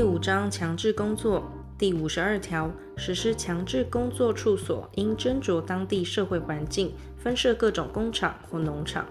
[0.00, 1.44] 第五章强制工作
[1.76, 9.04] 第五十二条，实施强制工作处所应斟酌当地社会环境，分设各种工厂或农场。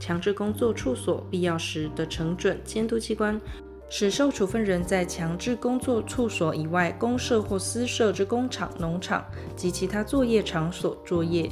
[0.00, 3.40] 强制工作处所必要时得呈准监督机关，
[3.88, 9.24] 使受处分人在强制工作处所以外公设或私设之工厂、农场
[9.54, 11.48] 及其他作业场所作业。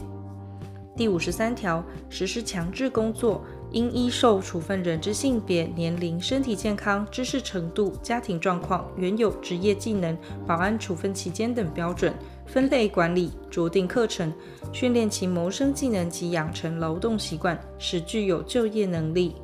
[0.96, 12.14] 第五十三条，实施强制工作，应依受处分人之性别、年龄、身体健康、知识程度、家庭状况、原有职业技能、保安处分期间等标准，
[12.46, 14.32] 分类管理，酌定课程，
[14.72, 19.34] 训练其谋生技能及养成劳动习惯，使具有就业能力。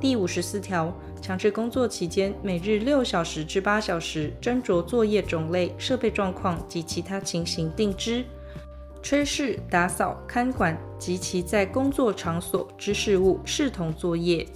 [0.00, 8.24] 第五十四条，强制工作期间，每日六小时至八小时，斟酌作业种类、设备状况及其他情形定之。
[9.02, 14.46] 炊事、打扫、看管及其在工作场所之事务，视同作业。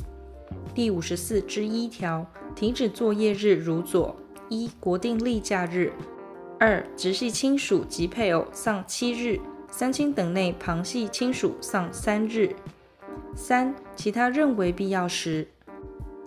[0.75, 4.15] 第五十四之一条，停止作业日如左：
[4.51, 5.91] 一、国定例假日；
[6.61, 12.51] 二、直系亲属及配偶丧七日；三亲等内旁系亲属丧三日；
[13.35, 15.49] 三、其他认为必要时，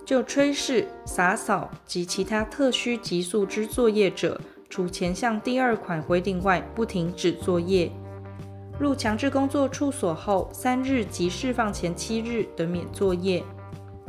[0.03, 7.91] 就炊事、洒扫及其他特需急速之作业者，除前项第二款规定外，不停止作业。
[8.80, 13.44] 入强制工作处所后三日及释放前七日得免作业。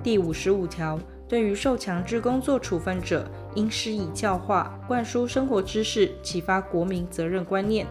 [0.03, 7.87] 第五十五条，对于受强制工作处分者，应施以教化，灌输生活知识，启发国民责任观念。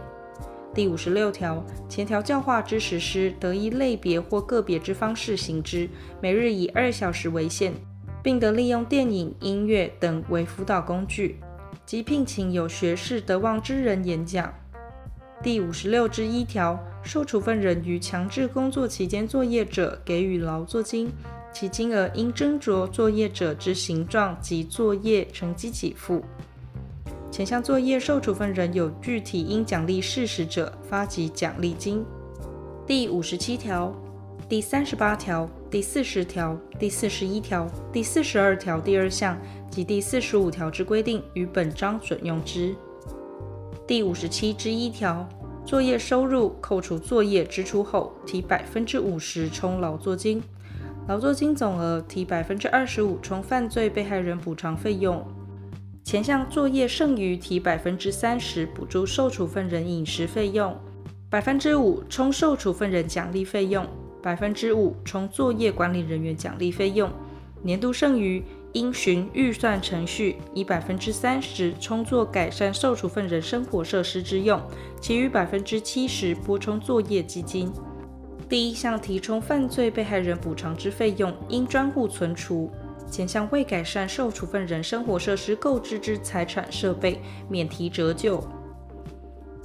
[0.74, 5.90] 第五十六条，前条教化之实施，得依类别或个别之方式行之，
[6.22, 7.74] 每日以二小时为限，
[8.22, 11.40] 并得利用电影、音乐等为辅导工具，
[11.88, 14.54] 及聘请有学识德望之人演讲。
[15.44, 21.12] 第五十六之一条，受处分人于强制工作期间作业者，给予劳作金，
[21.54, 26.24] 其金额应斟酌作业者之形状及作业成绩给付。
[27.32, 32.04] 前项作业受处分人有具体应奖励事实者，发给奖励金。
[32.88, 33.94] 第五十七条、
[34.50, 39.40] 第三十八条、第四十条、第四十一条、第四十二条第二项
[39.70, 42.76] 及第四十五条之规定，于本章准用之。
[43.88, 45.26] 第五十七之一条，
[45.66, 50.42] 作业收入扣除作业支出后，提百分之五十充劳作金；
[51.08, 55.26] 劳作金总额提百分之二十五充犯罪被害人补偿费用。
[56.04, 60.76] 前项作业剩余提百分之三十补助受处分人饮食费用，
[61.30, 63.88] 百分之五充受处分人奖励费用，
[64.22, 67.10] 百分之五充作业管理人员奖励费用。
[67.64, 68.44] 年度剩余。
[68.78, 74.62] 应循预算程序，以百分之三十充作改善受处分人生活设施之用，
[75.02, 77.74] 其余百分之七十拨充作业基金。
[78.48, 82.70] 第一项提充犯罪被害人补偿之费用，应专户存储。
[83.10, 88.44] 前项未改善受处分人生活设施购置之财产设备，免提折旧。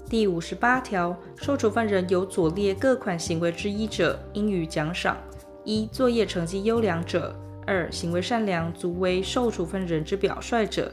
[0.08, 5.18] 第五十八条，受处分人有左列各款行为之一者，应予奖赏：
[5.64, 7.38] 一、作业成绩优良者。
[7.66, 10.90] 二、行为善良，足为受处分人之表率者；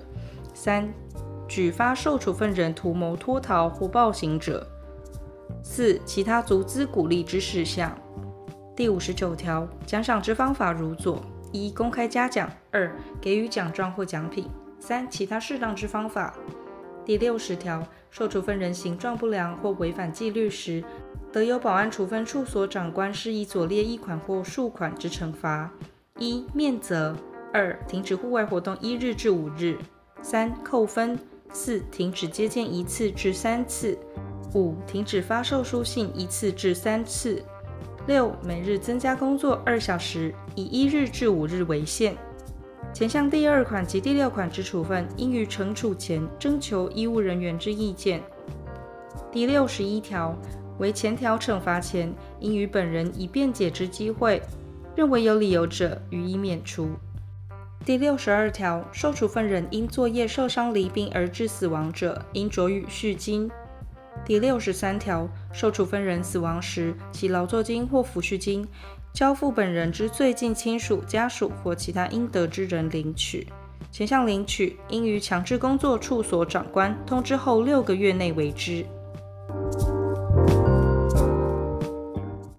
[0.54, 0.88] 三、
[1.48, 4.66] 举发受处分人图谋脱逃或暴行者；
[5.64, 7.98] 四、其他足资鼓励之事项。
[8.76, 11.22] 第五十九条，奖赏之方法如左：
[11.52, 14.46] 一、公开嘉奖；二、给予奖状或奖品；
[14.80, 16.34] 三、其他适当之方法。
[17.04, 20.84] 第六十条，受处分人行状不良或违反纪律时，
[21.34, 25.72] 得由保安处分处所长官施以左列一款或数款之惩罚。
[26.20, 27.16] 一、免责；
[27.54, 29.76] 二、停止户外活动一日至五日；
[30.22, 31.18] 三、扣分；
[31.54, 33.98] 四、停止接见一次至三次；
[34.54, 37.42] 五、停止发售书信一次至三次；
[38.06, 42.18] 六、每日增加工作二小时，以一日至五日为限。
[42.92, 48.22] 前项第二款及第六款之处分，应于惩处前征求医务人员之意见。
[49.32, 50.36] 第六十一条，
[50.80, 54.42] 为前条惩罚前，应于本人以辩解之机会。
[54.96, 56.90] 认为有理由者，予以免除。
[57.86, 63.50] 第六十二条，受处分人因作业受伤罹病而致死亡者，应酌予续金。
[64.26, 68.68] 第六十三条，受处分人死亡时，其劳作金或抚恤金
[69.14, 73.48] 交付本人之最近亲属、家属或其他应得之人领取。
[73.92, 78.86] 前项领取，应于强制工作处所长官通知后六个月内为之。